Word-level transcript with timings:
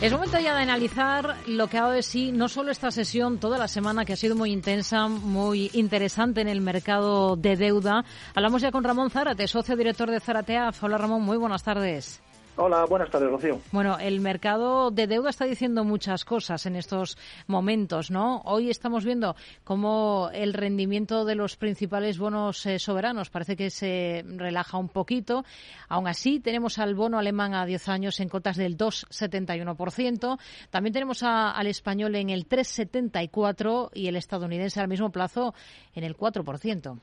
Es 0.00 0.12
momento 0.12 0.38
ya 0.38 0.54
de 0.54 0.60
analizar 0.60 1.36
lo 1.46 1.68
que 1.68 1.78
ha 1.78 1.82
dado 1.82 1.94
de 1.94 2.02
sí 2.02 2.30
no 2.30 2.48
solo 2.48 2.70
esta 2.70 2.90
sesión, 2.90 3.38
toda 3.38 3.56
la 3.56 3.66
semana 3.66 4.04
que 4.04 4.12
ha 4.12 4.16
sido 4.16 4.36
muy 4.36 4.52
intensa, 4.52 5.08
muy 5.08 5.70
interesante 5.72 6.42
en 6.42 6.48
el 6.48 6.60
mercado 6.60 7.34
de 7.34 7.56
deuda. 7.56 8.04
Hablamos 8.34 8.60
ya 8.60 8.70
con 8.70 8.84
Ramón 8.84 9.10
Zárate, 9.10 9.48
socio 9.48 9.74
director 9.74 10.10
de 10.10 10.20
Zarateaf. 10.20 10.84
Hola 10.84 10.98
Ramón, 10.98 11.22
muy 11.22 11.38
buenas 11.38 11.62
tardes. 11.62 12.20
Hola, 12.58 12.86
buenas 12.86 13.10
tardes, 13.10 13.30
Rocío. 13.30 13.60
Bueno, 13.70 13.98
el 13.98 14.20
mercado 14.20 14.90
de 14.90 15.06
deuda 15.06 15.28
está 15.28 15.44
diciendo 15.44 15.84
muchas 15.84 16.24
cosas 16.24 16.64
en 16.64 16.74
estos 16.74 17.18
momentos, 17.46 18.10
¿no? 18.10 18.40
Hoy 18.46 18.70
estamos 18.70 19.04
viendo 19.04 19.36
cómo 19.62 20.30
el 20.32 20.54
rendimiento 20.54 21.26
de 21.26 21.34
los 21.34 21.56
principales 21.58 22.18
bonos 22.18 22.64
eh, 22.64 22.78
soberanos 22.78 23.28
parece 23.28 23.56
que 23.56 23.68
se 23.68 24.24
relaja 24.26 24.78
un 24.78 24.88
poquito. 24.88 25.44
Aún 25.90 26.08
así, 26.08 26.40
tenemos 26.40 26.78
al 26.78 26.94
bono 26.94 27.18
alemán 27.18 27.52
a 27.52 27.66
10 27.66 27.90
años 27.90 28.20
en 28.20 28.30
cotas 28.30 28.56
del 28.56 28.78
2,71%. 28.78 30.38
También 30.70 30.94
tenemos 30.94 31.22
al 31.22 31.66
español 31.66 32.14
en 32.14 32.30
el 32.30 32.48
3,74% 32.48 33.90
y 33.92 34.08
el 34.08 34.16
estadounidense 34.16 34.80
al 34.80 34.88
mismo 34.88 35.10
plazo 35.10 35.52
en 35.94 36.04
el 36.04 36.16
4%. 36.16 36.98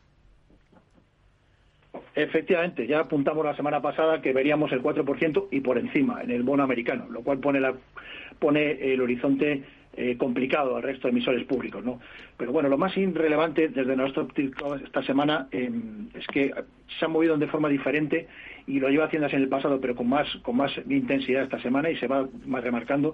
Efectivamente, 2.16 2.86
ya 2.86 3.00
apuntamos 3.00 3.44
la 3.44 3.56
semana 3.56 3.82
pasada 3.82 4.22
que 4.22 4.34
veríamos 4.34 4.72
el 4.72 4.84
4% 4.84 5.48
y 5.50 5.62
por 5.62 5.80
encima 5.80 6.22
en 6.22 6.30
el 6.30 6.44
bono 6.44 6.64
americano, 6.64 7.08
lo 7.10 7.22
cual 7.22 7.40
pone, 7.40 7.60
la, 7.60 7.74
pone 8.38 8.94
el 8.94 9.02
horizonte 9.02 9.64
eh, 9.96 10.16
complicado 10.18 10.76
al 10.76 10.84
resto 10.84 11.08
de 11.08 11.12
emisores 11.12 11.46
públicos, 11.46 11.84
¿no? 11.84 12.00
Pero 12.38 12.52
bueno, 12.52 12.70
lo 12.70 12.78
más 12.78 12.96
irrelevante 12.98 13.70
desde 13.70 13.96
nuestro 13.96 14.24
óptico 14.24 14.76
esta 14.76 15.04
semana 15.04 15.48
em, 15.52 16.10
es 16.14 16.26
que 16.28 16.52
se 17.00 17.06
han 17.06 17.12
movido 17.12 17.38
de 17.38 17.48
forma 17.48 17.70
diferente 17.70 18.28
y 18.68 18.80
lo 18.80 18.90
lleva 18.90 19.06
haciendo 19.06 19.28
así 19.28 19.36
en 19.36 19.44
el 19.44 19.50
pasado, 19.50 19.80
pero 19.82 19.96
con 19.96 20.08
más 20.08 20.28
con 20.44 20.58
más 20.58 20.72
intensidad 20.90 21.44
esta 21.44 21.62
semana 21.62 21.90
y 21.90 21.98
se 21.98 22.08
va 22.08 22.28
más 22.46 22.64
remarcando 22.64 23.14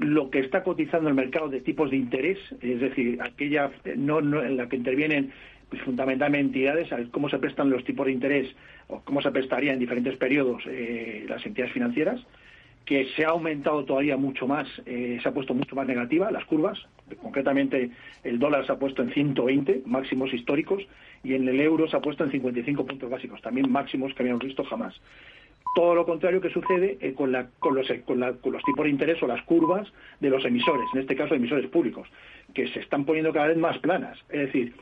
lo 0.00 0.30
que 0.30 0.40
está 0.40 0.62
cotizando 0.62 1.08
el 1.08 1.14
mercado 1.14 1.48
de 1.48 1.60
tipos 1.60 1.90
de 1.90 1.96
interés, 1.96 2.38
es 2.62 2.80
decir, 2.80 3.20
aquella 3.20 3.70
no, 3.96 4.20
no 4.20 4.42
en 4.42 4.56
la 4.56 4.68
que 4.68 4.76
intervienen 4.76 5.30
pues, 5.68 5.82
fundamentalmente 5.82 6.58
entidades, 6.58 6.88
cómo 7.10 7.28
se 7.28 7.38
prestan 7.38 7.70
los 7.70 7.84
tipos 7.84 8.06
de 8.06 8.12
interés 8.12 8.48
o 8.88 9.00
cómo 9.00 9.20
se 9.20 9.30
prestaría 9.30 9.72
en 9.72 9.78
diferentes 9.78 10.16
periodos 10.16 10.62
eh, 10.66 11.26
las 11.28 11.44
entidades 11.44 11.72
financieras, 11.74 12.20
que 12.86 13.08
se 13.14 13.26
ha 13.26 13.28
aumentado 13.28 13.84
todavía 13.84 14.16
mucho 14.16 14.46
más, 14.46 14.66
eh, 14.86 15.18
se 15.22 15.28
ha 15.28 15.32
puesto 15.32 15.52
mucho 15.52 15.76
más 15.76 15.86
negativa 15.86 16.30
las 16.30 16.46
curvas, 16.46 16.78
concretamente 17.20 17.90
el 18.24 18.38
dólar 18.38 18.64
se 18.64 18.72
ha 18.72 18.78
puesto 18.78 19.02
en 19.02 19.12
120 19.12 19.82
máximos 19.84 20.32
históricos 20.32 20.82
y 21.22 21.34
en 21.34 21.46
el 21.46 21.60
euro 21.60 21.88
se 21.88 21.96
ha 21.96 22.00
puesto 22.00 22.24
en 22.24 22.30
55 22.30 22.86
puntos 22.86 23.10
básicos, 23.10 23.42
también 23.42 23.70
máximos 23.70 24.14
que 24.14 24.22
habíamos 24.22 24.44
visto 24.44 24.64
jamás. 24.64 24.98
Todo 25.74 25.94
lo 25.94 26.04
contrario 26.04 26.40
que 26.40 26.50
sucede 26.50 26.98
eh, 27.00 27.14
con, 27.14 27.32
con, 27.58 27.74
los, 27.74 27.86
con, 28.04 28.20
con, 28.38 28.52
los, 28.52 28.62
tipos 28.64 28.84
de 28.84 28.90
interés 28.90 29.22
o 29.22 29.26
las 29.26 29.42
curvas 29.42 29.86
de 30.18 30.28
los 30.28 30.44
emisores, 30.44 30.86
en 30.94 31.00
este 31.00 31.14
caso 31.14 31.34
emisores 31.34 31.68
públicos, 31.70 32.08
que 32.54 32.68
se 32.68 32.80
están 32.80 33.04
poniendo 33.04 33.32
cada 33.32 33.48
vez 33.48 33.56
más 33.56 33.78
planas. 33.78 34.18
Es 34.30 34.46
decir, 34.46 34.74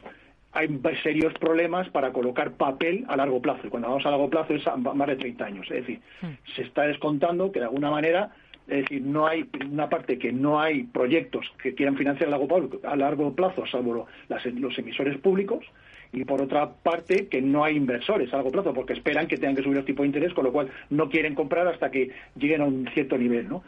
hay 0.53 0.81
serios 1.03 1.34
problemas 1.34 1.89
para 1.91 2.12
colocar 2.12 2.53
papel 2.53 3.05
a 3.09 3.16
largo 3.16 3.41
plazo. 3.41 3.66
Y 3.66 3.70
cuando 3.70 3.89
vamos 3.89 4.06
a 4.06 4.11
largo 4.11 4.31
plazo 4.31 4.55
es 4.55 4.66
a 4.66 4.77
más 4.77 5.09
de 5.09 5.16
30 5.16 5.44
años. 5.44 5.66
Es 5.70 5.86
decir, 5.86 6.00
hmm. 6.22 6.53
se 6.56 6.62
está 6.62 6.83
descontando 6.83 7.53
que 7.53 7.61
de 7.61 7.66
alguna 7.66 7.91
manera, 7.91 8.31
es 8.66 8.83
decir, 8.83 9.03
no 9.03 9.27
hay 9.27 9.48
una 9.70 9.89
parte 9.89 10.19
que 10.19 10.33
no 10.33 10.61
hay 10.61 10.84
proyectos 10.84 11.47
que 11.62 11.75
quieran 11.75 11.97
financiar 11.97 12.28
a 12.28 12.97
largo 12.97 13.34
plazo, 13.34 13.66
salvo 13.66 14.06
los 14.28 14.78
emisores 14.78 15.19
públicos, 15.19 15.64
y 16.12 16.25
por 16.25 16.41
otra 16.42 16.70
parte 16.70 17.27
que 17.27 17.42
no 17.42 17.64
hay 17.64 17.77
inversores 17.77 18.33
a 18.33 18.37
largo 18.37 18.51
plazo 18.51 18.75
porque 18.75 18.95
esperan 18.95 19.27
que 19.27 19.37
tengan 19.37 19.56
que 19.56 19.62
subir 19.62 19.77
los 19.77 19.84
tipos 19.84 20.05
de 20.05 20.09
interés, 20.09 20.33
con 20.33 20.45
lo 20.45 20.53
cual 20.53 20.70
no 20.91 21.09
quieren 21.09 21.34
comprar 21.34 21.67
hasta 21.69 21.91
que 21.91 22.11
lleguen 22.37 22.62
a 22.62 22.65
un 22.65 22.89
cierto 22.95 23.19
nivel, 23.19 23.48
¿no? 23.48 23.62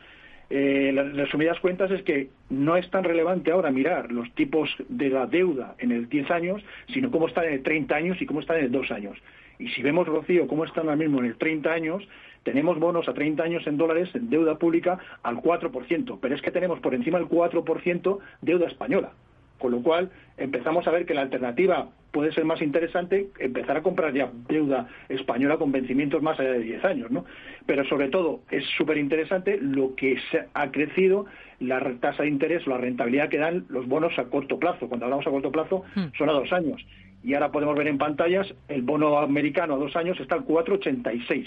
eh, 0.51 0.91
las 0.93 1.15
resumidas 1.15 1.61
cuentas 1.61 1.91
es 1.93 2.03
que 2.03 2.29
no 2.51 2.77
es 2.77 2.91
tan 2.91 3.05
relevante 3.05 3.53
ahora 3.53 3.71
mirar 3.71 4.11
los 4.11 4.31
tipos 4.35 4.69
de 4.89 5.09
la 5.09 5.27
deuda 5.27 5.77
en 5.79 5.93
el 5.93 6.09
10 6.09 6.31
años, 6.33 6.63
sino 6.93 7.11
cómo 7.11 7.29
están 7.29 7.45
en 7.45 7.55
el 7.55 7.63
30 7.63 7.95
años 7.95 8.21
y 8.21 8.27
cómo 8.27 8.41
están 8.41 8.59
en 8.59 8.65
el 8.65 8.73
2 8.73 8.91
años. 8.91 9.17
Y 9.61 9.69
si 9.69 9.83
vemos, 9.83 10.09
Rocío, 10.09 10.49
cómo 10.49 10.65
están 10.65 10.85
ahora 10.85 10.97
mismo 10.97 11.21
en 11.21 11.27
el 11.27 11.37
30 11.37 11.73
años, 11.73 12.07
tenemos 12.43 12.81
bonos 12.81 13.09
a 13.09 13.15
30 13.15 13.43
años 13.43 13.67
en 13.67 13.77
dólares 13.77 14.09
en 14.15 14.29
deuda 14.29 14.59
pública 14.59 14.99
al 15.23 15.37
4%, 15.37 16.19
pero 16.21 16.35
es 16.35 16.43
que 16.43 16.51
tenemos 16.51 16.81
por 16.81 16.95
encima 16.95 17.19
del 17.19 17.29
4% 17.29 18.19
deuda 18.41 18.67
española. 18.67 19.13
Con 19.61 19.71
lo 19.71 19.83
cual 19.83 20.11
empezamos 20.37 20.89
a 20.89 20.91
ver 20.91 21.07
que 21.07 21.15
la 21.15 21.21
alternativa 21.21 21.91
puede 22.11 22.33
ser 22.33 22.45
más 22.45 22.61
interesante 22.61 23.29
empezar 23.39 23.77
a 23.77 23.83
comprar 23.83 24.13
ya 24.13 24.31
deuda 24.49 24.89
española 25.09 25.59
con 25.59 25.71
vencimientos 25.71 26.23
más 26.23 26.41
allá 26.41 26.53
de 26.53 26.61
10 26.61 26.85
años, 26.85 27.11
¿no? 27.11 27.25
Pero 27.67 27.85
sobre 27.85 28.09
todo 28.09 28.41
es 28.51 28.65
súper 28.77 28.99
interesante 28.99 29.59
lo 29.61 29.95
que 29.95 30.19
se 30.31 30.47
ha 30.53 30.71
crecido 30.73 31.27
la 31.61 31.79
tasa 32.01 32.23
de 32.23 32.31
interés 32.31 32.67
o 32.67 32.71
la 32.71 32.79
rentabilidad 32.79 33.29
que 33.29 33.39
dan 33.39 33.67
los 33.69 33.87
bonos 33.87 34.19
a 34.19 34.25
corto 34.25 34.59
plazo. 34.59 34.89
Cuando 34.89 35.07
hablamos 35.07 35.27
a 35.27 35.31
corto 35.31 35.53
plazo 35.53 35.85
hmm. 35.95 36.17
son 36.17 36.31
a 36.31 36.33
dos 36.33 36.53
años. 36.53 36.85
Y 37.23 37.35
ahora 37.35 37.53
podemos 37.53 37.77
ver 37.77 37.87
en 37.87 37.99
pantallas 37.99 38.53
el 38.69 38.83
bono 38.83 39.19
americano 39.19 39.75
a 39.75 39.79
dos 39.79 39.95
años 39.95 40.19
está 40.19 40.37
al 40.37 40.47
4,86. 40.47 41.47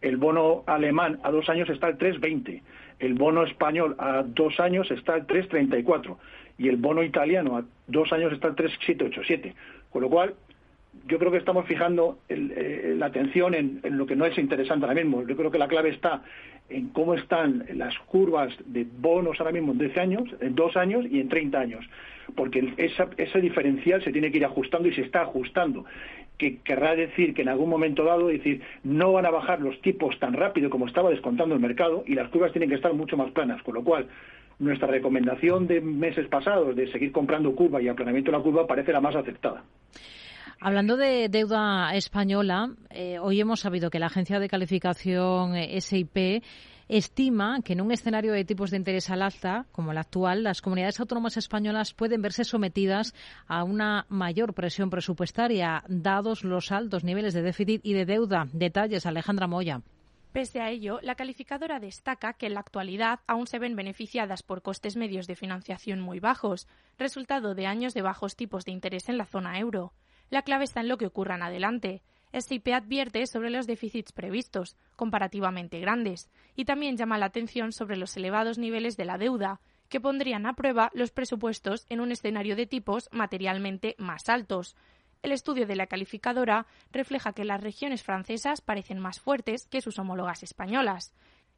El 0.00 0.16
bono 0.16 0.64
alemán 0.66 1.20
a 1.22 1.30
dos 1.30 1.48
años 1.48 1.70
está 1.70 1.86
al 1.86 1.96
3,20. 1.96 2.60
El 2.98 3.14
bono 3.14 3.44
español 3.44 3.94
a 3.98 4.24
dos 4.24 4.58
años 4.58 4.90
está 4.90 5.14
al 5.14 5.26
3,34 5.28 6.16
y 6.58 6.68
el 6.68 6.76
bono 6.76 7.02
italiano 7.02 7.56
a 7.56 7.64
dos 7.86 8.12
años 8.12 8.32
está 8.32 8.48
al 8.48 8.54
3,787. 8.54 9.54
Con 9.90 10.02
lo 10.02 10.08
cual, 10.08 10.34
yo 11.06 11.18
creo 11.18 11.30
que 11.30 11.38
estamos 11.38 11.66
fijando 11.66 12.18
eh, 12.28 12.94
la 12.96 13.06
atención 13.06 13.54
en, 13.54 13.80
lo 13.82 14.06
que 14.06 14.16
no 14.16 14.26
es 14.26 14.36
interesante 14.38 14.86
ahora 14.86 15.00
mismo. 15.00 15.26
Yo 15.26 15.36
creo 15.36 15.50
que 15.50 15.58
la 15.58 15.68
clave 15.68 15.90
está 15.90 16.22
en 16.68 16.88
cómo 16.88 17.14
están 17.14 17.64
las 17.74 17.98
curvas 18.00 18.52
de 18.66 18.86
bonos 18.98 19.38
ahora 19.40 19.52
mismo 19.52 19.72
en 19.72 19.78
10 19.78 19.98
años, 19.98 20.24
en 20.40 20.54
2 20.54 20.76
años 20.76 21.06
y 21.10 21.20
en 21.20 21.28
30 21.28 21.58
años. 21.58 21.84
Porque 22.34 22.72
ese 22.76 23.40
diferencial 23.40 24.02
se 24.02 24.12
tiene 24.12 24.30
que 24.30 24.38
ir 24.38 24.44
ajustando 24.44 24.88
y 24.88 24.94
se 24.94 25.02
está 25.02 25.22
ajustando. 25.22 25.84
Que 26.42 26.58
querrá 26.58 26.96
decir 26.96 27.34
que 27.34 27.42
en 27.42 27.48
algún 27.48 27.70
momento 27.70 28.02
dado, 28.02 28.26
decir, 28.26 28.62
no 28.82 29.12
van 29.12 29.26
a 29.26 29.30
bajar 29.30 29.60
los 29.60 29.80
tipos 29.80 30.18
tan 30.18 30.32
rápido 30.32 30.70
como 30.70 30.88
estaba 30.88 31.08
descontando 31.08 31.54
el 31.54 31.60
mercado 31.60 32.02
y 32.04 32.16
las 32.16 32.30
curvas 32.30 32.50
tienen 32.50 32.68
que 32.68 32.74
estar 32.74 32.92
mucho 32.94 33.16
más 33.16 33.30
planas. 33.30 33.62
Con 33.62 33.74
lo 33.74 33.84
cual, 33.84 34.08
nuestra 34.58 34.88
recomendación 34.88 35.68
de 35.68 35.80
meses 35.80 36.26
pasados 36.26 36.74
de 36.74 36.90
seguir 36.90 37.12
comprando 37.12 37.54
curva 37.54 37.80
y 37.80 37.86
aplanamiento 37.86 38.32
de 38.32 38.38
la 38.38 38.42
curva 38.42 38.66
parece 38.66 38.92
la 38.92 39.00
más 39.00 39.14
aceptada. 39.14 39.62
Hablando 40.58 40.96
de 40.96 41.28
deuda 41.28 41.94
española, 41.94 42.70
eh, 42.90 43.20
hoy 43.20 43.40
hemos 43.40 43.60
sabido 43.60 43.88
que 43.88 44.00
la 44.00 44.06
agencia 44.06 44.40
de 44.40 44.48
calificación 44.48 45.54
eh, 45.54 45.80
SIP 45.80 46.42
estima 46.92 47.62
que 47.64 47.72
en 47.72 47.80
un 47.80 47.90
escenario 47.90 48.32
de 48.32 48.44
tipos 48.44 48.70
de 48.70 48.76
interés 48.76 49.08
al 49.08 49.22
alza, 49.22 49.64
como 49.72 49.92
el 49.92 49.98
actual, 49.98 50.42
las 50.42 50.60
comunidades 50.60 51.00
autónomas 51.00 51.38
españolas 51.38 51.94
pueden 51.94 52.20
verse 52.20 52.44
sometidas 52.44 53.14
a 53.46 53.64
una 53.64 54.04
mayor 54.10 54.52
presión 54.52 54.90
presupuestaria, 54.90 55.84
dados 55.88 56.44
los 56.44 56.70
altos 56.70 57.02
niveles 57.02 57.32
de 57.32 57.40
déficit 57.40 57.80
y 57.82 57.94
de 57.94 58.04
deuda. 58.04 58.46
Detalles, 58.52 59.06
Alejandra 59.06 59.46
Moya. 59.46 59.80
Pese 60.32 60.60
a 60.60 60.70
ello, 60.70 60.98
la 61.02 61.14
calificadora 61.14 61.80
destaca 61.80 62.34
que 62.34 62.46
en 62.46 62.54
la 62.54 62.60
actualidad 62.60 63.20
aún 63.26 63.46
se 63.46 63.58
ven 63.58 63.74
beneficiadas 63.74 64.42
por 64.42 64.60
costes 64.62 64.96
medios 64.96 65.26
de 65.26 65.36
financiación 65.36 66.00
muy 66.00 66.20
bajos, 66.20 66.68
resultado 66.98 67.54
de 67.54 67.66
años 67.66 67.94
de 67.94 68.02
bajos 68.02 68.36
tipos 68.36 68.64
de 68.64 68.72
interés 68.72 69.08
en 69.08 69.16
la 69.16 69.26
zona 69.26 69.58
euro. 69.58 69.92
La 70.28 70.42
clave 70.42 70.64
está 70.64 70.80
en 70.80 70.88
lo 70.88 70.98
que 70.98 71.06
ocurra 71.06 71.36
en 71.36 71.42
adelante. 71.42 72.02
SIP 72.32 72.68
advierte 72.68 73.26
sobre 73.26 73.50
los 73.50 73.66
déficits 73.66 74.12
previstos, 74.12 74.76
comparativamente 74.96 75.80
grandes, 75.80 76.30
y 76.56 76.64
también 76.64 76.96
llama 76.96 77.18
la 77.18 77.26
atención 77.26 77.72
sobre 77.72 77.96
los 77.96 78.16
elevados 78.16 78.58
niveles 78.58 78.96
de 78.96 79.04
la 79.04 79.18
deuda, 79.18 79.60
que 79.88 80.00
pondrían 80.00 80.46
a 80.46 80.54
prueba 80.54 80.90
los 80.94 81.10
presupuestos 81.10 81.86
en 81.88 82.00
un 82.00 82.12
escenario 82.12 82.56
de 82.56 82.66
tipos 82.66 83.08
materialmente 83.12 83.94
más 83.98 84.28
altos, 84.28 84.76
el 85.22 85.30
estudio 85.30 85.68
de 85.68 85.76
la 85.76 85.86
calificadora 85.86 86.66
refleja 86.90 87.32
que 87.32 87.44
las 87.44 87.60
regiones 87.60 88.02
francesas 88.02 88.60
parecen 88.60 88.98
más 88.98 89.20
fuertes 89.20 89.66
que 89.68 89.80
sus 89.80 90.00
homólogas 90.00 90.42
españolas. 90.42 91.12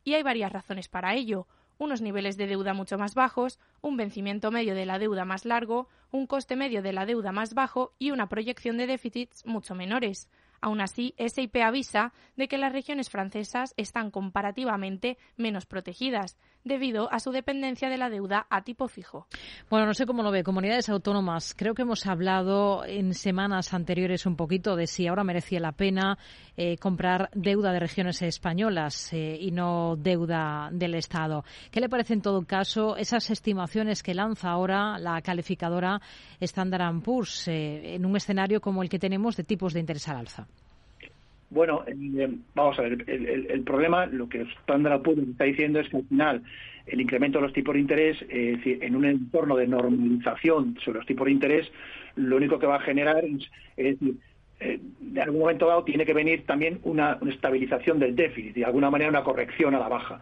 Y 0.04 0.14
hay 0.14 0.22
varias 0.22 0.52
razones 0.52 0.88
para 0.88 1.14
ello 1.14 1.46
unos 1.76 2.02
niveles 2.02 2.36
de 2.36 2.46
deuda 2.46 2.72
mucho 2.72 2.98
más 2.98 3.14
bajos, 3.14 3.58
un 3.80 3.96
vencimiento 3.96 4.52
medio 4.52 4.76
de 4.76 4.86
la 4.86 5.00
deuda 5.00 5.24
más 5.24 5.44
largo, 5.44 5.88
un 6.12 6.26
coste 6.28 6.54
medio 6.54 6.82
de 6.82 6.92
la 6.92 7.04
deuda 7.04 7.32
más 7.32 7.54
bajo 7.54 7.94
y 7.98 8.12
una 8.12 8.28
proyección 8.28 8.76
de 8.76 8.86
déficits 8.86 9.44
mucho 9.44 9.74
menores. 9.74 10.28
Aún 10.64 10.80
así, 10.80 11.14
SIP 11.18 11.56
avisa 11.56 12.14
de 12.36 12.48
que 12.48 12.56
las 12.56 12.72
regiones 12.72 13.10
francesas 13.10 13.74
están 13.76 14.10
comparativamente 14.10 15.18
menos 15.36 15.66
protegidas, 15.66 16.38
debido 16.64 17.12
a 17.12 17.20
su 17.20 17.30
dependencia 17.30 17.88
de 17.88 17.98
la 17.98 18.10
deuda 18.10 18.46
a 18.50 18.62
tipo 18.62 18.88
fijo. 18.88 19.26
Bueno, 19.70 19.86
no 19.86 19.94
sé 19.94 20.06
cómo 20.06 20.22
lo 20.22 20.30
ve. 20.30 20.42
Comunidades 20.42 20.88
autónomas. 20.88 21.54
Creo 21.56 21.74
que 21.74 21.82
hemos 21.82 22.06
hablado 22.06 22.84
en 22.84 23.14
semanas 23.14 23.74
anteriores 23.74 24.26
un 24.26 24.36
poquito 24.36 24.74
de 24.76 24.86
si 24.86 25.06
ahora 25.06 25.24
merecía 25.24 25.60
la 25.60 25.72
pena 25.72 26.18
eh, 26.56 26.78
comprar 26.78 27.30
deuda 27.34 27.72
de 27.72 27.80
regiones 27.80 28.22
españolas 28.22 29.12
eh, 29.12 29.36
y 29.40 29.50
no 29.50 29.96
deuda 29.96 30.70
del 30.72 30.94
Estado. 30.94 31.44
¿Qué 31.70 31.80
le 31.80 31.88
parece 31.88 32.14
en 32.14 32.22
todo 32.22 32.44
caso 32.44 32.96
esas 32.96 33.30
estimaciones 33.30 34.02
que 34.02 34.14
lanza 34.14 34.50
ahora 34.50 34.98
la 34.98 35.20
calificadora 35.22 36.00
Standard 36.40 37.02
Poor's 37.02 37.48
eh, 37.48 37.94
en 37.94 38.06
un 38.06 38.16
escenario 38.16 38.60
como 38.60 38.82
el 38.82 38.88
que 38.88 38.98
tenemos 38.98 39.36
de 39.36 39.44
tipos 39.44 39.72
de 39.72 39.80
interés 39.80 40.08
al 40.08 40.16
alza? 40.16 40.46
Bueno, 41.50 41.84
eh, 41.86 42.36
vamos 42.54 42.78
a 42.78 42.82
ver, 42.82 43.04
el, 43.06 43.62
problema, 43.62 44.06
lo 44.06 44.28
que 44.28 44.42
Standard 44.62 45.02
Poor's 45.02 45.28
está 45.28 45.44
diciendo 45.44 45.80
es 45.80 45.88
que 45.88 45.98
al 45.98 46.04
final 46.04 46.42
el 46.86 47.00
incremento 47.00 47.38
de 47.38 47.42
los 47.44 47.52
tipos 47.52 47.74
de 47.74 47.80
interés, 47.80 48.16
eh, 48.28 48.78
en 48.82 48.96
un 48.96 49.04
entorno 49.04 49.56
de 49.56 49.66
normalización 49.66 50.76
sobre 50.84 50.98
los 50.98 51.06
tipos 51.06 51.26
de 51.26 51.32
interés, 51.32 51.70
lo 52.16 52.36
único 52.36 52.58
que 52.58 52.66
va 52.66 52.76
a 52.76 52.80
generar 52.80 53.24
es, 53.24 53.48
decir, 53.76 54.16
eh, 54.60 54.80
de 55.00 55.22
algún 55.22 55.40
momento 55.40 55.66
dado 55.66 55.84
tiene 55.84 56.04
que 56.04 56.12
venir 56.12 56.44
también 56.46 56.80
una, 56.84 57.18
estabilización 57.28 57.98
del 57.98 58.14
déficit, 58.14 58.54
de 58.54 58.64
alguna 58.64 58.90
manera 58.90 59.10
una 59.10 59.24
corrección 59.24 59.74
a 59.74 59.78
la 59.78 59.88
baja. 59.88 60.20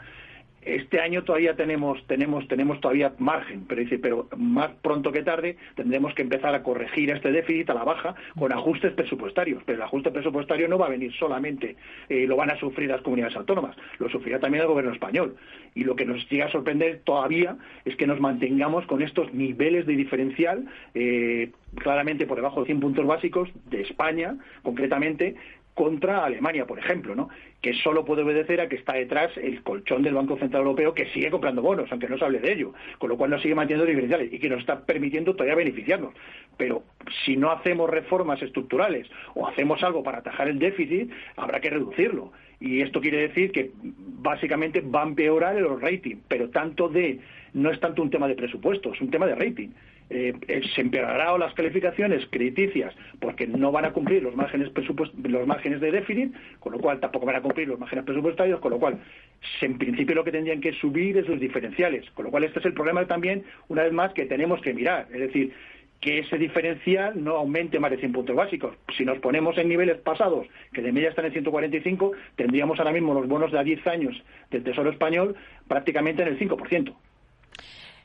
Este 0.64 1.00
año 1.00 1.25
todavía 1.25 1.56
tenemos, 1.56 2.06
tenemos, 2.06 2.47
tenemos 2.47 2.81
todavía 2.81 3.12
margen, 3.19 3.64
pero 3.67 3.81
dice, 3.81 3.99
pero 3.99 4.29
más 4.37 4.70
pronto 4.81 5.11
que 5.11 5.23
tarde 5.23 5.56
tendremos 5.75 6.14
que 6.14 6.23
empezar 6.23 6.55
a 6.55 6.62
corregir 6.62 7.11
este 7.11 7.32
déficit 7.32 7.70
a 7.70 7.75
la 7.75 7.82
baja 7.82 8.14
con 8.38 8.53
ajustes 8.53 8.93
presupuestarios. 8.93 9.62
Pero 9.67 9.76
el 9.76 9.82
ajuste 9.82 10.12
presupuestario 10.12 10.69
no 10.69 10.79
va 10.79 10.87
a 10.87 10.91
venir 10.91 11.12
solamente, 11.14 11.76
eh, 12.09 12.26
lo 12.29 12.37
van 12.37 12.50
a 12.50 12.59
sufrir 12.59 12.88
las 12.88 13.03
comunidades 13.03 13.37
autónomas, 13.37 13.76
lo 13.99 14.09
sufrirá 14.09 14.38
también 14.38 14.62
el 14.62 14.69
gobierno 14.69 14.93
español. 14.93 15.37
Y 15.75 15.82
lo 15.82 15.97
que 15.97 16.05
nos 16.05 16.29
llega 16.31 16.47
a 16.47 16.53
sorprender 16.53 17.00
todavía 17.03 17.56
es 17.85 17.97
que 17.97 18.06
nos 18.06 18.20
mantengamos 18.20 18.87
con 18.87 19.03
estos 19.03 19.35
niveles 19.35 19.87
de 19.87 19.97
diferencial 19.97 20.67
eh, 20.94 21.50
claramente 21.76 22.26
por 22.26 22.37
debajo 22.37 22.61
de 22.61 22.67
100 22.67 22.81
puntos 22.81 23.06
básicos 23.06 23.49
de 23.70 23.81
España, 23.81 24.37
concretamente, 24.62 25.35
contra 25.75 26.25
Alemania, 26.25 26.67
por 26.67 26.79
ejemplo, 26.79 27.15
¿no? 27.15 27.29
que 27.63 27.75
solo 27.75 28.05
puede 28.05 28.23
obedecer 28.23 28.61
a 28.61 28.69
que 28.69 28.77
está 28.77 28.95
detrás 28.95 29.31
el 29.37 29.63
colchón 29.63 30.03
del 30.03 30.15
Banco 30.15 30.37
Central 30.37 30.63
Europeo 30.63 30.95
que 30.95 31.07
sigue 31.11 31.31
comprando 31.31 31.63
bonos, 31.63 31.91
aunque 31.91 32.09
no 32.09 32.19
se 32.19 32.25
hable 32.25 32.41
de 32.41 32.53
ello, 32.53 32.75
con 32.99 33.09
lo 33.09 33.17
cual 33.17 33.31
nos 33.31 33.41
sigue 33.41 33.55
manteniendo 33.55 33.87
diferenciales 33.87 34.33
y 34.33 34.39
que 34.39 34.49
nos 34.49 34.61
está 34.61 34.85
permitiendo 34.85 35.33
todavía 35.35 35.55
beneficiarnos. 35.55 36.13
Pero 36.57 36.83
si 37.25 37.37
no 37.37 37.53
hacemos 37.53 37.89
reformas 37.89 38.43
estructurales 38.43 39.09
o 39.35 39.47
hacemos 39.47 39.83
algo 39.83 40.03
para 40.03 40.19
atajar 40.19 40.49
el 40.49 40.59
déficit, 40.59 41.11
habrá 41.37 41.61
que 41.61 41.71
reducirlo. 41.71 42.33
Y 42.61 42.81
esto 42.81 43.01
quiere 43.01 43.29
decir 43.29 43.53
que 43.53 43.71
básicamente 43.83 44.81
va 44.81 45.03
a 45.03 45.07
empeorar 45.07 45.55
los 45.57 45.81
ratings, 45.81 46.21
pero 46.29 46.51
tanto 46.51 46.89
de 46.89 47.21
no 47.55 47.71
es 47.71 47.81
tanto 47.81 48.03
un 48.03 48.11
tema 48.11 48.29
de 48.29 48.35
presupuesto, 48.35 48.93
es 48.93 49.01
un 49.01 49.11
tema 49.11 49.27
de 49.27 49.35
rating. 49.35 49.69
Eh, 50.11 50.35
se 50.75 50.83
empeorará 50.83 51.39
las 51.39 51.55
calificaciones 51.55 52.27
crediticias 52.31 52.95
porque 53.19 53.47
no 53.47 53.73
van 53.73 53.87
a 53.87 53.93
cumplir 53.93 54.23
los 54.23 54.37
márgenes 54.37 54.71
los 55.25 55.47
márgenes 55.47 55.81
de 55.81 55.91
déficit, 55.91 56.35
con 56.61 56.73
lo 56.73 56.79
cual 56.79 57.01
tampoco 57.01 57.25
van 57.25 57.37
a 57.37 57.41
cumplir 57.41 57.69
los 57.69 57.79
márgenes 57.79 58.05
presupuestarios, 58.05 58.61
con 58.61 58.73
lo 58.73 58.79
cual 58.79 58.99
en 59.63 59.79
principio 59.79 60.15
lo 60.15 60.25
que 60.25 60.33
tendrían 60.33 60.61
que 60.61 60.73
subir 60.75 61.17
es 61.17 61.29
los 61.29 61.41
diferenciales, 61.41 62.11
con 62.11 62.27
lo 62.27 62.31
cual 62.31 62.45
este 62.45 62.59
es 62.59 62.67
el 62.67 62.75
problema 62.75 63.07
también, 63.07 63.45
una 63.69 63.85
vez 63.85 63.93
más, 63.93 64.13
que 64.13 64.27
tenemos 64.27 64.61
que 64.61 64.75
mirar, 64.75 65.07
es 65.13 65.21
decir, 65.21 65.55
que 66.03 66.19
ese 66.19 66.37
diferencial 66.37 67.23
no 67.23 67.37
aumente 67.37 67.79
más 67.79 67.93
de 67.93 67.97
100 67.97 68.13
puntos 68.13 68.37
básicos. 68.37 68.77
Si 68.99 69.05
nos 69.05 69.19
ponemos 69.21 69.57
en 69.57 69.69
niveles 69.69 69.99
pasados, 69.99 70.49
que 70.75 70.83
de 70.83 70.91
media 70.91 71.11
están 71.11 71.27
en 71.27 71.33
145, 71.33 72.13
tendríamos 72.35 72.79
ahora 72.81 72.93
mismo 72.93 73.15
los 73.15 73.29
bonos 73.29 73.53
de 73.53 73.61
a 73.61 73.63
10 73.63 73.87
años 73.87 74.23
del 74.51 74.65
Tesoro 74.65 74.91
Español 74.91 75.37
prácticamente 75.69 76.23
en 76.23 76.29
el 76.29 76.39
5% 76.39 76.93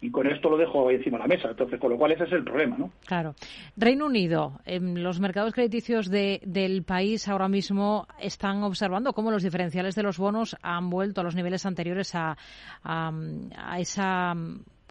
y 0.01 0.11
con 0.11 0.27
esto 0.27 0.49
lo 0.49 0.57
dejo 0.57 0.89
encima 0.91 1.17
de 1.17 1.23
la 1.23 1.27
mesa. 1.27 1.49
Entonces, 1.49 1.79
con 1.79 1.91
lo 1.91 1.97
cual 1.97 2.11
ese 2.11 2.25
es 2.25 2.31
el 2.31 2.43
problema, 2.43 2.77
¿no? 2.77 2.91
Claro. 3.05 3.35
Reino 3.75 4.05
Unido, 4.05 4.59
en 4.65 5.03
los 5.03 5.19
mercados 5.19 5.53
crediticios 5.53 6.09
del 6.09 6.83
país 6.83 7.27
ahora 7.27 7.47
mismo 7.47 8.07
están 8.19 8.63
observando 8.63 9.13
cómo 9.13 9.31
los 9.31 9.43
diferenciales 9.43 9.95
de 9.95 10.03
los 10.03 10.17
bonos 10.17 10.55
han 10.61 10.89
vuelto 10.89 11.21
a 11.21 11.23
los 11.23 11.35
niveles 11.35 11.65
anteriores 11.65 12.13
a, 12.13 12.37
esa 13.77 14.33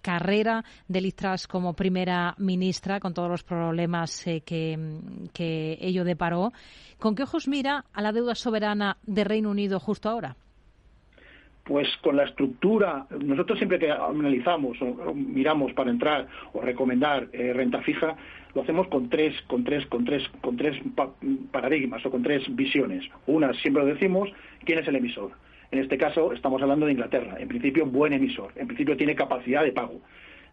carrera 0.03 0.65
de 0.87 1.01
Liz 1.01 1.17
como 1.49 1.75
primera 1.75 2.35
ministra, 2.39 3.01
con 3.01 3.13
todos 3.13 3.29
los 3.29 3.43
problemas 3.43 4.27
eh, 4.27 4.43
que, 4.43 4.79
que 5.33 5.79
ello 5.81 6.05
deparó. 6.05 6.53
¿Con 6.99 7.15
qué 7.15 7.25
ojos 7.25 7.49
mira 7.49 7.85
a 7.93 8.03
la 8.03 8.13
deuda 8.13 8.35
soberana 8.35 8.99
de 9.03 9.25
Reino 9.25 9.51
Unido 9.51 9.81
justo 9.81 10.09
ahora? 10.09 10.37
Pues 11.67 11.89
con 12.01 12.17
la 12.17 12.25
estructura, 12.25 13.07
nosotros 13.25 13.59
siempre 13.59 13.79
que 13.79 13.91
analizamos 13.91 14.81
o, 14.81 15.13
miramos 15.13 15.73
para 15.73 15.91
entrar 15.91 16.29
o 16.53 16.61
recomendar 16.61 17.27
eh, 17.33 17.53
renta 17.53 17.83
fija, 17.83 18.17
lo 18.55 18.63
hacemos 18.63 18.87
con 18.89 19.11
tres, 19.11 19.35
con 19.49 19.65
tres, 19.65 19.85
con 19.87 20.05
tres, 20.05 20.23
con 20.41 20.57
tres 20.57 20.77
paradigmas 21.51 22.07
o 22.07 22.11
con 22.11 22.23
tres 22.23 22.43
visiones. 22.55 23.05
Una, 23.27 23.53
siempre 23.55 23.83
lo 23.83 23.89
decimos, 23.89 24.31
¿quién 24.65 24.79
es 24.79 24.89
el 24.89 24.97
emisor? 24.97 25.33
En 25.73 25.81
este 25.81 25.99
caso 25.99 26.33
estamos 26.33 26.63
hablando 26.63 26.87
de 26.87 26.93
Inglaterra. 26.93 27.37
En 27.39 27.49
principio, 27.49 27.85
buen 27.85 28.13
emisor. 28.13 28.53
En 28.55 28.69
principio 28.69 28.97
tiene 28.97 29.17
capacidad 29.17 29.65
de 29.65 29.73
pago. 29.73 30.01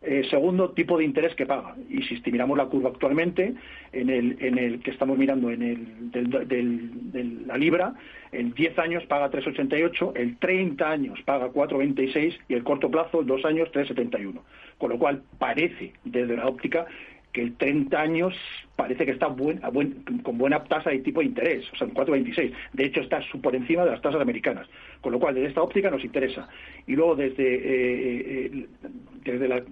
Eh, 0.05 0.27
segundo, 0.29 0.71
tipo 0.71 0.97
de 0.97 1.05
interés 1.05 1.33
que 1.33 1.45
paga. 1.45 1.75
Y 1.89 2.03
si 2.03 2.19
miramos 2.29 2.57
la 2.57 2.65
curva 2.65 2.89
actualmente, 2.89 3.53
en 3.93 4.09
el, 4.09 4.37
en 4.41 4.57
el 4.57 4.81
que 4.81 4.91
estamos 4.91 5.17
mirando 5.17 5.49
en 5.49 5.61
el 5.63 6.09
de 6.11 7.23
la 7.45 7.57
libra, 7.57 7.93
el 8.33 8.53
10 8.53 8.79
años 8.79 9.05
paga 9.05 9.31
3,88, 9.31 10.11
el 10.15 10.37
30 10.39 10.89
años 10.89 11.19
paga 11.23 11.47
4,26 11.47 12.37
y 12.49 12.53
el 12.53 12.63
corto 12.65 12.91
plazo, 12.91 13.21
el 13.21 13.27
2 13.27 13.45
años, 13.45 13.69
3,71. 13.71 14.41
Con 14.77 14.89
lo 14.89 14.99
cual 14.99 15.23
parece, 15.39 15.93
desde 16.03 16.35
la 16.35 16.47
óptica, 16.47 16.85
que 17.31 17.41
el 17.41 17.55
30 17.55 17.99
años 17.99 18.35
parece 18.75 19.05
que 19.05 19.11
está 19.11 19.27
buen, 19.27 19.59
con 20.21 20.37
buena 20.37 20.63
tasa 20.65 20.89
de 20.89 20.99
tipo 20.99 21.21
de 21.21 21.27
interés, 21.27 21.65
o 21.71 21.77
sea, 21.77 21.87
4,26. 21.87 22.53
De 22.73 22.85
hecho, 22.85 22.99
está 22.99 23.21
por 23.41 23.55
encima 23.55 23.85
de 23.85 23.91
las 23.91 24.01
tasas 24.01 24.21
americanas. 24.21 24.67
Con 24.99 25.13
lo 25.13 25.19
cual, 25.19 25.35
desde 25.35 25.47
esta 25.47 25.61
óptica 25.61 25.89
nos 25.89 26.03
interesa. 26.03 26.49
Y 26.87 26.95
luego, 26.95 27.15
desde, 27.15 27.55
eh, 27.55 28.49
eh, 28.51 28.67
desde 29.23 29.47
la 29.47 29.63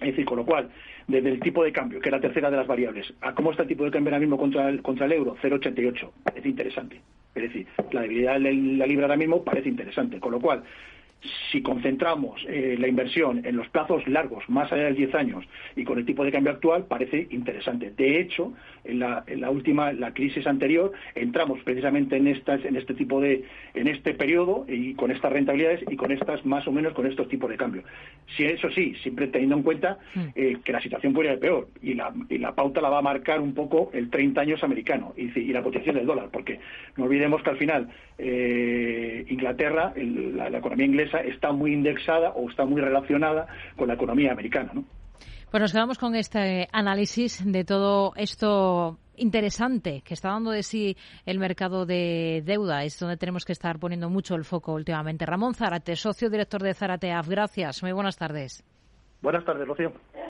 es 0.00 0.08
decir, 0.08 0.24
con 0.24 0.38
lo 0.38 0.44
cual, 0.44 0.68
desde 1.06 1.30
el 1.30 1.40
tipo 1.40 1.64
de 1.64 1.72
cambio, 1.72 2.00
que 2.00 2.08
es 2.08 2.12
la 2.12 2.20
tercera 2.20 2.50
de 2.50 2.56
las 2.56 2.66
variables, 2.66 3.12
a 3.20 3.34
cómo 3.34 3.50
está 3.50 3.62
el 3.62 3.68
tipo 3.68 3.84
de 3.84 3.90
cambio 3.90 4.10
ahora 4.10 4.20
mismo 4.20 4.38
contra 4.38 4.68
el, 4.68 4.80
contra 4.80 5.06
el 5.06 5.12
euro, 5.12 5.36
0,88, 5.42 6.10
parece 6.22 6.48
interesante. 6.48 7.00
Es 7.34 7.42
decir, 7.42 7.66
la 7.92 8.02
debilidad 8.02 8.40
de 8.40 8.52
la 8.52 8.86
libra 8.86 9.06
ahora 9.06 9.16
mismo 9.16 9.42
parece 9.42 9.68
interesante. 9.68 10.20
Con 10.20 10.32
lo 10.32 10.40
cual, 10.40 10.62
si 11.50 11.62
concentramos 11.62 12.44
eh, 12.48 12.76
la 12.78 12.86
inversión 12.86 13.44
en 13.44 13.56
los 13.56 13.68
plazos 13.68 14.06
largos, 14.06 14.48
más 14.48 14.72
allá 14.72 14.84
de 14.84 14.92
10 14.92 15.14
años, 15.14 15.44
y 15.74 15.84
con 15.84 15.98
el 15.98 16.06
tipo 16.06 16.24
de 16.24 16.30
cambio 16.30 16.52
actual, 16.52 16.86
parece 16.86 17.26
interesante. 17.30 17.90
De 17.90 18.20
hecho, 18.20 18.52
en 18.84 19.00
la, 19.00 19.50
última, 19.50 19.92
la 19.92 20.14
crisis 20.14 20.46
anterior, 20.46 20.92
entramos 21.14 21.60
precisamente 21.64 22.16
en, 22.16 22.28
estas, 22.28 22.64
en 22.64 22.76
este 22.76 22.94
tipo 22.94 23.20
de, 23.20 23.44
en 23.74 23.88
este 23.88 24.14
periodo 24.14 24.64
y 24.68 24.94
con 24.94 25.10
estas 25.10 25.32
rentabilidades 25.32 25.82
y 25.90 25.96
con 25.96 26.12
estas, 26.12 26.44
más 26.46 26.66
o 26.68 26.72
menos, 26.72 26.92
con 26.92 27.06
estos 27.06 27.28
tipos 27.28 27.50
de 27.50 27.56
cambio. 27.56 27.82
Si 28.36 28.44
eso 28.44 28.70
sí, 28.70 28.94
siempre 29.02 29.28
teniendo 29.28 29.56
en 29.56 29.62
cuenta 29.62 29.98
mm. 30.14 30.20
eh, 30.34 30.56
que 30.64 30.72
la 30.72 30.80
situación 30.80 31.12
puede 31.12 31.32
ir 31.32 31.38
peor 31.38 31.68
y 31.82 31.94
la, 31.94 32.12
y 32.28 32.38
la 32.38 32.54
pauta 32.54 32.80
la 32.80 32.90
va 32.90 32.98
a 32.98 33.02
marcar 33.02 33.40
un 33.40 33.54
poco 33.54 33.90
el 33.94 34.10
30 34.10 34.40
años 34.40 34.62
americano 34.62 35.14
y, 35.16 35.28
la 35.52 35.62
posición 35.62 35.96
del 35.96 36.06
dólar, 36.06 36.28
porque 36.30 36.60
no 36.96 37.04
olvidemos 37.04 37.42
que 37.42 37.50
al 37.50 37.56
final 37.56 37.88
eh, 38.18 39.24
Inglaterra, 39.28 39.94
la 39.96 40.58
economía 40.58 40.86
inglesa, 40.86 41.20
está 41.20 41.52
muy 41.52 41.72
indexada 41.72 42.30
o 42.30 42.50
está 42.50 42.64
muy 42.64 42.80
relacionada 42.80 43.46
con 43.76 43.88
la 43.88 43.94
economía 43.94 44.32
americana. 44.32 44.70
¿no? 44.74 44.84
Pues 45.50 45.60
nos 45.60 45.72
quedamos 45.72 45.98
con 45.98 46.14
este 46.14 46.68
análisis 46.72 47.42
de 47.44 47.64
todo 47.64 48.12
esto 48.16 48.98
interesante 49.16 50.02
que 50.04 50.14
está 50.14 50.30
dando 50.30 50.50
de 50.50 50.62
sí 50.62 50.96
el 51.26 51.38
mercado 51.38 51.86
de 51.86 52.42
deuda. 52.44 52.84
Es 52.84 52.98
donde 52.98 53.16
tenemos 53.16 53.44
que 53.44 53.52
estar 53.52 53.78
poniendo 53.78 54.08
mucho 54.08 54.34
el 54.34 54.44
foco 54.44 54.72
últimamente. 54.72 55.26
Ramón 55.26 55.54
Zárate, 55.54 55.96
socio 55.96 56.30
director 56.30 56.62
de 56.62 56.74
Zárate 56.74 57.12
AF. 57.12 57.28
Gracias. 57.28 57.82
Muy 57.82 57.92
buenas 57.92 58.16
tardes. 58.16 58.64
Buenas 59.20 59.44
tardes, 59.44 59.66
Rocío. 59.66 59.92